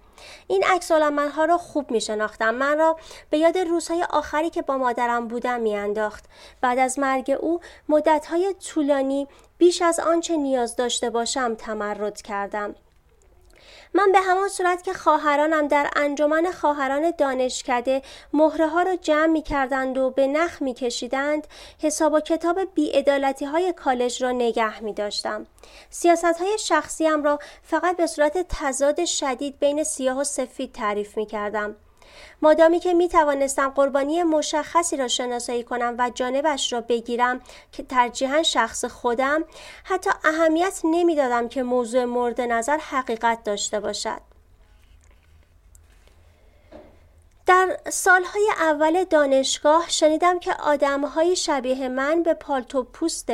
این 0.48 0.64
عکس 0.64 0.92
ها 0.92 1.46
را 1.46 1.58
خوب 1.58 1.92
می 1.92 2.02
شناختم 2.02 2.56
من 2.56 2.78
را 2.78 2.98
به 3.30 3.38
یاد 3.38 3.58
روزهای 3.58 4.04
آخری 4.10 4.50
که 4.50 4.62
با 4.62 4.78
مادرم 4.78 5.28
بودم 5.28 5.60
می 5.60 5.76
انداخت. 5.76 6.26
بعد 6.62 6.80
از 6.80 7.00
مرگ 7.00 7.38
او 7.40 7.60
های 8.30 8.54
طولانی 8.54 9.28
بیش 9.58 9.82
از 9.82 10.00
آنچه 10.00 10.38
نیاز 10.38 10.76
داشته 10.76 11.10
باشم 11.10 11.56
تمرد 11.56 12.22
کردم 12.22 12.76
من 13.94 14.12
به 14.12 14.20
همان 14.20 14.50
صورت 14.50 14.84
که 14.84 14.94
خواهرانم 14.94 15.68
در 15.68 15.90
انجمن 15.96 16.52
خواهران 16.52 17.14
دانشکده 17.18 18.02
مهره 18.34 18.68
ها 18.68 18.82
را 18.82 18.96
جمع 18.96 19.26
می 19.26 19.42
کردند 19.42 19.98
و 19.98 20.10
به 20.10 20.28
نخ 20.28 20.62
می 20.62 20.74
کشیدند 20.74 21.48
حساب 21.82 22.14
و 22.14 22.20
کتاب 22.20 22.60
بیعدالتی 22.74 23.46
های 23.46 23.74
کالج 23.74 24.24
را 24.24 24.32
نگه 24.32 24.84
می 24.84 24.94
داشتم. 24.94 25.46
سیاست 25.90 26.42
های 26.42 26.58
شخصیم 26.60 27.24
را 27.24 27.40
فقط 27.64 27.98
به 27.98 28.08
صورت 28.08 28.46
تضاد 28.50 29.06
شدید 29.06 29.60
بین 29.60 29.84
سیاه 29.84 30.20
و 30.20 30.24
سفید 30.24 30.72
تعریف 30.72 31.18
می 31.18 31.26
کردم. 31.26 31.76
مادامی 32.42 32.80
که 32.80 32.94
می 32.94 33.10
توانستم 33.10 33.70
قربانی 33.70 34.24
مشخصی 34.24 34.98
را 34.98 35.08
شناسایی 35.08 35.64
کنم 35.64 35.96
و 36.00 36.12
جانبش 36.16 36.74
را 36.74 36.82
بگیرم 36.82 37.42
که 37.72 37.84
ترجیحا 37.84 38.44
شخص 38.44 38.86
خودم 38.86 39.44
حتی 39.84 40.10
اهمیت 40.24 40.82
نمی‌دادم 40.84 41.48
که 41.48 41.64
موضوع 41.64 42.06
مورد 42.06 42.42
نظر 42.42 42.78
حقیقت 42.78 43.44
داشته 43.44 43.80
باشد 43.80 44.22
در 47.46 47.78
سالهای 47.90 48.50
اول 48.60 49.04
دانشگاه 49.04 49.90
شنیدم 49.90 50.40
که 50.40 50.54
آدمهای 50.54 51.36
شبیه 51.36 51.88
من 51.90 52.24
به 52.24 52.34
پالتو 52.34 52.84
پوست 52.84 53.32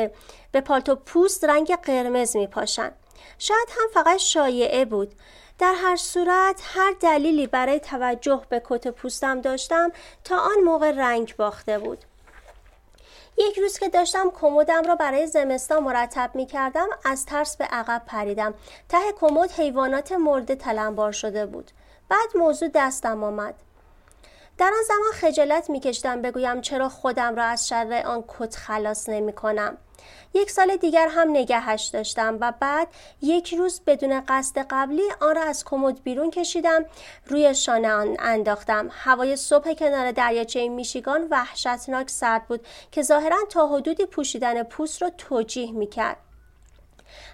به 0.52 0.60
پالتو 0.60 0.94
پوست 0.94 1.44
رنگ 1.44 1.76
قرمز 1.82 2.36
می 2.36 2.46
پاشن. 2.46 2.92
شاید 3.38 3.68
هم 3.70 3.88
فقط 3.94 4.16
شایعه 4.16 4.84
بود 4.84 5.14
در 5.60 5.74
هر 5.74 5.96
صورت 5.96 6.62
هر 6.64 6.94
دلیلی 7.00 7.46
برای 7.46 7.80
توجه 7.80 8.42
به 8.48 8.62
کت 8.64 8.88
پوستم 8.88 9.40
داشتم 9.40 9.92
تا 10.24 10.36
آن 10.36 10.60
موقع 10.64 10.90
رنگ 10.90 11.36
باخته 11.36 11.78
بود. 11.78 11.98
یک 13.38 13.58
روز 13.58 13.78
که 13.78 13.88
داشتم 13.88 14.30
کمدم 14.30 14.82
را 14.82 14.94
برای 14.94 15.26
زمستان 15.26 15.82
مرتب 15.82 16.30
می 16.34 16.46
کردم 16.46 16.86
از 17.04 17.26
ترس 17.26 17.56
به 17.56 17.64
عقب 17.64 18.02
پریدم. 18.06 18.54
ته 18.88 19.12
کمد 19.20 19.50
حیوانات 19.50 20.12
مرده 20.12 20.54
تلمبار 20.54 21.12
شده 21.12 21.46
بود. 21.46 21.70
بعد 22.08 22.36
موضوع 22.36 22.68
دستم 22.74 23.24
آمد. 23.24 23.54
در 24.60 24.66
آن 24.66 24.82
زمان 24.88 25.12
خجالت 25.12 25.70
میکشیدم 25.70 26.22
بگویم 26.22 26.60
چرا 26.60 26.88
خودم 26.88 27.36
را 27.36 27.44
از 27.44 27.68
شر 27.68 28.02
آن 28.06 28.24
کت 28.28 28.56
خلاص 28.56 29.08
نمی 29.08 29.32
کنم 29.32 29.76
یک 30.34 30.50
سال 30.50 30.76
دیگر 30.76 31.08
هم 31.08 31.30
نگهش 31.30 31.90
داشتم 31.92 32.38
و 32.40 32.52
بعد 32.60 32.88
یک 33.22 33.54
روز 33.54 33.80
بدون 33.86 34.20
قصد 34.28 34.66
قبلی 34.70 35.02
آن 35.20 35.36
را 35.36 35.42
از 35.42 35.64
کمد 35.64 36.02
بیرون 36.02 36.30
کشیدم 36.30 36.84
روی 37.26 37.54
شانه 37.54 37.92
آن 37.92 38.16
انداختم. 38.18 38.88
هوای 38.92 39.36
صبح 39.36 39.74
کنار 39.74 40.12
دریاچه 40.12 40.68
میشیگان 40.68 41.28
وحشتناک 41.30 42.10
سرد 42.10 42.46
بود 42.46 42.66
که 42.92 43.02
ظاهرا 43.02 43.38
تا 43.50 43.66
حدودی 43.66 44.06
پوشیدن 44.06 44.62
پوست 44.62 45.02
را 45.02 45.10
توجیه 45.10 45.72
می‌کرد. 45.72 46.16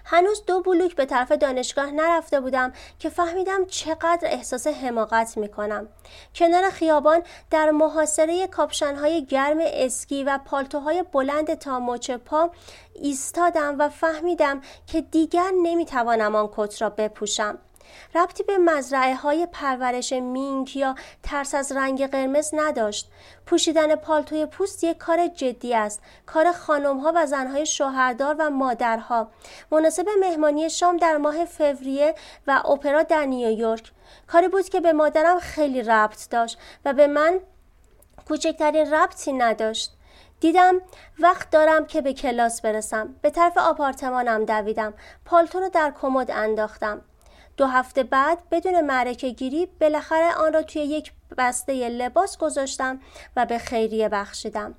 هنوز 0.05 0.43
دو 0.45 0.61
بلوک 0.61 0.95
به 0.95 1.05
طرف 1.05 1.31
دانشگاه 1.31 1.91
نرفته 1.91 2.39
بودم 2.39 2.73
که 2.99 3.09
فهمیدم 3.09 3.65
چقدر 3.65 4.19
احساس 4.23 4.67
حماقت 4.67 5.37
می 5.37 5.49
کنم. 5.49 5.87
کنار 6.35 6.69
خیابان 6.69 7.23
در 7.51 7.71
محاصره 7.71 8.47
کاپشنهای 8.47 9.25
گرم 9.25 9.57
اسکی 9.61 10.23
و 10.23 10.39
پالتوهای 10.45 11.03
بلند 11.11 11.53
تا 11.53 11.79
مچ 11.79 12.11
پا 12.11 12.51
ایستادم 12.93 13.75
و 13.79 13.89
فهمیدم 13.89 14.61
که 14.87 15.01
دیگر 15.01 15.51
نمی‌توانم 15.63 16.35
آن 16.35 16.49
کت 16.55 16.81
را 16.81 16.89
بپوشم. 16.89 17.57
ربطی 18.15 18.43
به 18.43 18.57
مزرعه 18.57 19.15
های 19.15 19.47
پرورش 19.51 20.13
مینک 20.13 20.75
یا 20.75 20.95
ترس 21.23 21.55
از 21.55 21.71
رنگ 21.71 22.11
قرمز 22.11 22.49
نداشت. 22.53 23.11
پوشیدن 23.45 23.95
پالتوی 23.95 24.45
پوست 24.45 24.83
یک 24.83 24.97
کار 24.97 25.27
جدی 25.27 25.75
است. 25.75 26.01
کار 26.25 26.51
خانم 26.51 26.99
ها 26.99 27.13
و 27.15 27.25
زنهای 27.25 27.65
شوهردار 27.65 28.35
و 28.39 28.49
مادرها. 28.49 29.31
مناسب 29.71 30.05
مهمانی 30.19 30.69
شام 30.69 30.97
در 30.97 31.17
ماه 31.17 31.45
فوریه 31.45 32.15
و 32.47 32.61
اپرا 32.65 33.03
در 33.03 33.25
نیویورک. 33.25 33.91
کاری 34.27 34.47
بود 34.47 34.69
که 34.69 34.79
به 34.79 34.93
مادرم 34.93 35.39
خیلی 35.39 35.83
ربط 35.83 36.29
داشت 36.29 36.57
و 36.85 36.93
به 36.93 37.07
من 37.07 37.39
کوچکترین 38.27 38.93
ربطی 38.93 39.33
نداشت. 39.33 39.97
دیدم 40.39 40.81
وقت 41.19 41.49
دارم 41.49 41.85
که 41.85 42.01
به 42.01 42.13
کلاس 42.13 42.61
برسم 42.61 43.15
به 43.21 43.29
طرف 43.29 43.57
آپارتمانم 43.57 44.45
دویدم 44.45 44.93
پالتو 45.25 45.59
رو 45.59 45.69
در 45.69 45.93
کمد 46.01 46.31
انداختم 46.31 47.01
دو 47.57 47.65
هفته 47.65 48.03
بعد 48.03 48.37
بدون 48.51 48.81
معرکه 48.81 49.29
گیری 49.29 49.67
بالاخره 49.81 50.35
آن 50.35 50.53
را 50.53 50.61
توی 50.61 50.81
یک 50.81 51.11
بسته 51.37 51.89
لباس 51.89 52.37
گذاشتم 52.37 52.99
و 53.35 53.45
به 53.45 53.57
خیریه 53.57 54.09
بخشیدم. 54.09 54.75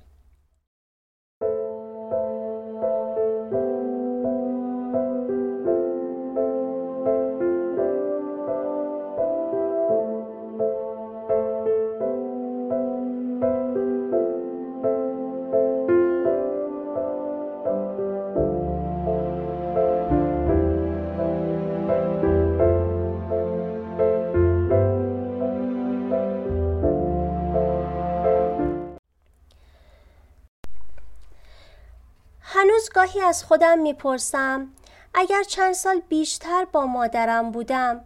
گاهی 32.99 33.21
از 33.21 33.43
خودم 33.43 33.79
می‌پرسم 33.79 34.67
اگر 35.13 35.43
چند 35.43 35.73
سال 35.73 36.01
بیشتر 36.09 36.65
با 36.65 36.85
مادرم 36.85 37.51
بودم 37.51 38.05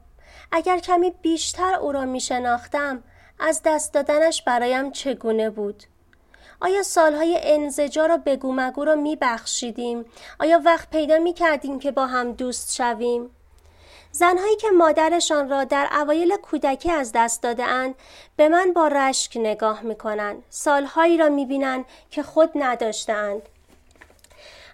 اگر 0.51 0.79
کمی 0.79 1.12
بیشتر 1.21 1.73
او 1.73 1.91
را 1.91 2.06
میشناختم 2.06 3.03
از 3.39 3.62
دست 3.65 3.93
دادنش 3.93 4.41
برایم 4.41 4.91
چگونه 4.91 5.49
بود؟ 5.49 5.84
آیا 6.62 6.84
سالهای 6.84 7.39
انزجار 7.43 8.12
و 8.12 8.17
بگو 8.17 8.53
مگو 8.56 8.86
را 8.86 8.95
میبخشیدیم؟ 8.95 10.06
آیا 10.39 10.62
وقت 10.65 10.89
پیدا 10.89 11.19
می‌کردیم 11.19 11.79
که 11.79 11.91
با 11.91 12.08
هم 12.08 12.32
دوست 12.32 12.75
شویم؟ 12.75 13.29
زنهایی 14.12 14.56
که 14.56 14.67
مادرشان 14.71 15.49
را 15.49 15.63
در 15.63 15.89
اوایل 16.01 16.36
کودکی 16.38 16.91
از 16.91 17.12
دست 17.15 17.43
داده 17.43 17.63
اند 17.63 17.95
به 18.36 18.49
من 18.49 18.73
با 18.73 18.88
رشک 18.88 19.38
نگاه 19.38 19.82
می‌کنند 19.82 20.43
سالهایی 20.49 21.17
را 21.17 21.29
می‌بینند 21.29 21.86
که 22.10 22.23
خود 22.23 22.51
نداشتند 22.56 23.49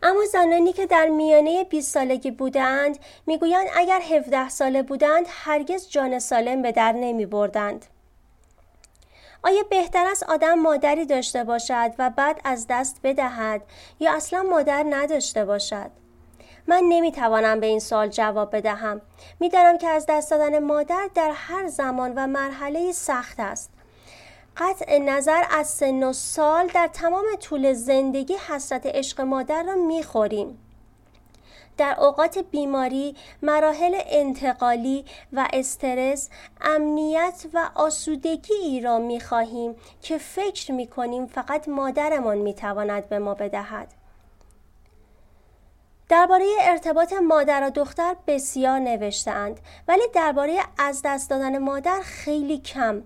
اما 0.04 0.26
زنانی 0.26 0.74
که 0.74 0.86
در 0.86 1.06
میانه 1.06 1.64
20 1.64 1.94
سالگی 1.94 2.32
بودند 2.32 3.00
می‌گویند 3.28 3.68
اگر 3.76 4.02
17 4.02 4.50
ساله 4.50 4.84
بودند 4.84 5.26
هرگز 5.30 5.90
جان 5.90 6.20
سالم 6.20 6.62
به 6.62 6.72
در 6.72 6.92
نمی 6.92 7.26
بردند. 7.26 7.86
آیا 9.44 9.64
بهتر 9.70 10.06
است 10.12 10.24
آدم 10.24 10.54
مادری 10.54 11.06
داشته 11.06 11.44
باشد 11.44 11.92
و 12.00 12.10
بعد 12.10 12.42
از 12.44 12.66
دست 12.70 13.00
بدهد 13.04 13.62
یا 14.00 14.14
اصلا 14.16 14.44
مادر 14.44 14.86
نداشته 14.90 15.46
باشد؟ 15.46 15.92
من 16.68 16.84
نمی‌توانم 16.90 17.60
به 17.60 17.68
این 17.68 17.80
سال 17.80 18.08
جواب 18.08 18.56
بدهم. 18.56 19.02
می‌دانم 19.40 19.78
که 19.78 19.88
از 19.88 20.06
دست 20.10 20.32
دادن 20.32 20.60
مادر 20.60 21.10
در 21.16 21.32
هر 21.36 21.68
زمان 21.68 22.14
و 22.16 22.28
مرحله 22.28 22.92
سخت 22.92 23.40
است. 23.40 23.72
قطع 24.60 24.98
نظر 24.98 25.44
از 25.52 25.68
سن 25.68 26.04
و 26.04 26.14
سال 26.14 26.68
در 26.68 26.88
تمام 26.88 27.26
طول 27.40 27.74
زندگی 27.74 28.34
حسرت 28.34 28.86
عشق 28.86 29.22
مادر 29.22 29.64
را 29.64 29.76
می‌خوریم 29.76 30.60
در 31.78 31.96
اوقات 32.00 32.38
بیماری، 32.38 33.16
مراحل 33.42 34.02
انتقالی 34.06 35.06
و 35.34 35.48
استرس، 35.54 36.30
امنیت 36.62 37.46
و 37.54 37.70
آسودگی 37.76 38.54
ای 38.54 38.82
را 38.82 38.98
می 38.98 39.20
خواهیم 39.20 39.76
که 40.02 40.18
فکر 40.18 40.72
می 40.72 40.88
کنیم 40.88 41.26
فقط 41.26 41.70
مادرمان 41.70 42.38
می 42.38 42.54
تواند 42.54 43.10
به 43.10 43.20
ما 43.20 43.34
بدهد. 43.34 43.94
درباره 46.10 46.46
ارتباط 46.62 47.14
مادر 47.14 47.68
و 47.68 47.70
دختر 47.70 48.16
بسیار 48.28 48.80
نوشتهاند 48.80 49.60
ولی 49.88 50.08
درباره 50.14 50.60
از 50.78 51.02
دست 51.06 51.30
دادن 51.30 51.58
مادر 51.58 52.00
خیلی 52.02 52.58
کم 52.58 53.04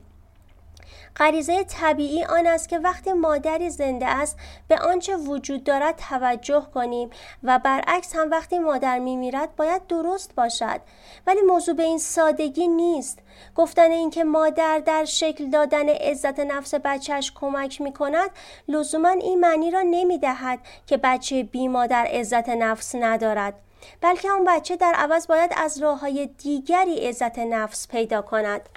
غریزه 1.17 1.63
طبیعی 1.63 2.23
آن 2.23 2.47
است 2.47 2.69
که 2.69 2.79
وقتی 2.79 3.13
مادری 3.13 3.69
زنده 3.69 4.07
است 4.07 4.37
به 4.67 4.77
آنچه 4.77 5.15
وجود 5.15 5.63
دارد 5.63 5.95
توجه 6.09 6.67
کنیم 6.73 7.09
و 7.43 7.59
برعکس 7.59 8.15
هم 8.15 8.31
وقتی 8.31 8.59
مادر 8.59 8.99
میمیرد 8.99 9.55
باید 9.55 9.87
درست 9.87 10.35
باشد. 10.35 10.81
ولی 11.27 11.41
موضوع 11.41 11.75
به 11.75 11.83
این 11.83 11.97
سادگی 11.97 12.67
نیست. 12.67 13.19
گفتن 13.55 13.91
اینکه 13.91 14.23
مادر 14.23 14.79
در 14.79 15.05
شکل 15.05 15.49
دادن 15.49 15.89
عزت 15.89 16.39
نفس 16.39 16.73
بچهش 16.73 17.31
کمک 17.35 17.81
می 17.81 17.93
کند 17.93 18.29
لزوما 18.67 19.09
این 19.09 19.39
معنی 19.39 19.71
را 19.71 19.81
نمی 19.81 20.17
دهد 20.17 20.59
که 20.87 20.97
بچه 20.97 21.43
بی 21.43 21.67
مادر 21.67 22.05
عزت 22.05 22.49
نفس 22.49 22.95
ندارد 22.95 23.53
بلکه 24.01 24.29
اون 24.29 24.43
بچه 24.47 24.75
در 24.75 24.93
عوض 24.93 25.27
باید 25.27 25.51
از 25.57 25.81
راه 25.81 25.99
های 25.99 26.27
دیگری 26.27 27.07
عزت 27.07 27.39
نفس 27.39 27.87
پیدا 27.87 28.21
کند. 28.21 28.69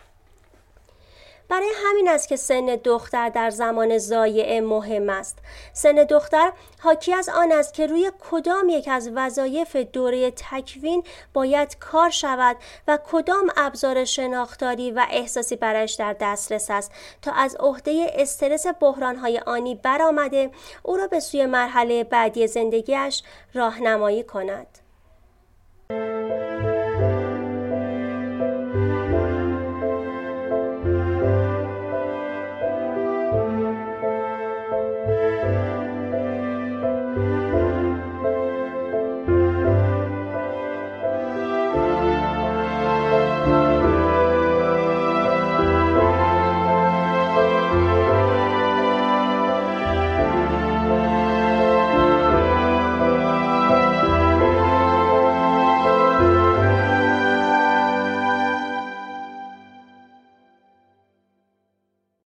برای 1.48 1.70
همین 1.84 2.08
است 2.08 2.28
که 2.28 2.36
سن 2.36 2.66
دختر 2.66 3.28
در 3.28 3.50
زمان 3.50 3.98
زایعه 3.98 4.60
مهم 4.60 5.10
است. 5.10 5.38
سن 5.72 5.92
دختر 5.92 6.52
حاکی 6.80 7.14
از 7.14 7.28
آن 7.28 7.52
است 7.52 7.74
که 7.74 7.86
روی 7.86 8.12
کدام 8.30 8.68
یک 8.68 8.88
از 8.88 9.10
وظایف 9.14 9.76
دوره 9.76 10.30
تکوین 10.30 11.02
باید 11.32 11.78
کار 11.78 12.10
شود 12.10 12.56
و 12.88 12.98
کدام 13.10 13.50
ابزار 13.56 14.04
شناختاری 14.04 14.90
و 14.90 15.06
احساسی 15.10 15.56
برایش 15.56 15.94
در 15.94 16.16
دسترس 16.20 16.70
است 16.70 16.92
تا 17.22 17.32
از 17.32 17.56
عهده 17.60 18.12
استرس 18.14 18.66
بحرانهای 18.80 19.38
آنی 19.38 19.74
برآمده 19.74 20.50
او 20.82 20.96
را 20.96 21.06
به 21.06 21.20
سوی 21.20 21.46
مرحله 21.46 22.04
بعدی 22.04 22.46
زندگیش 22.46 23.22
راهنمایی 23.54 24.22
کند. 24.22 24.85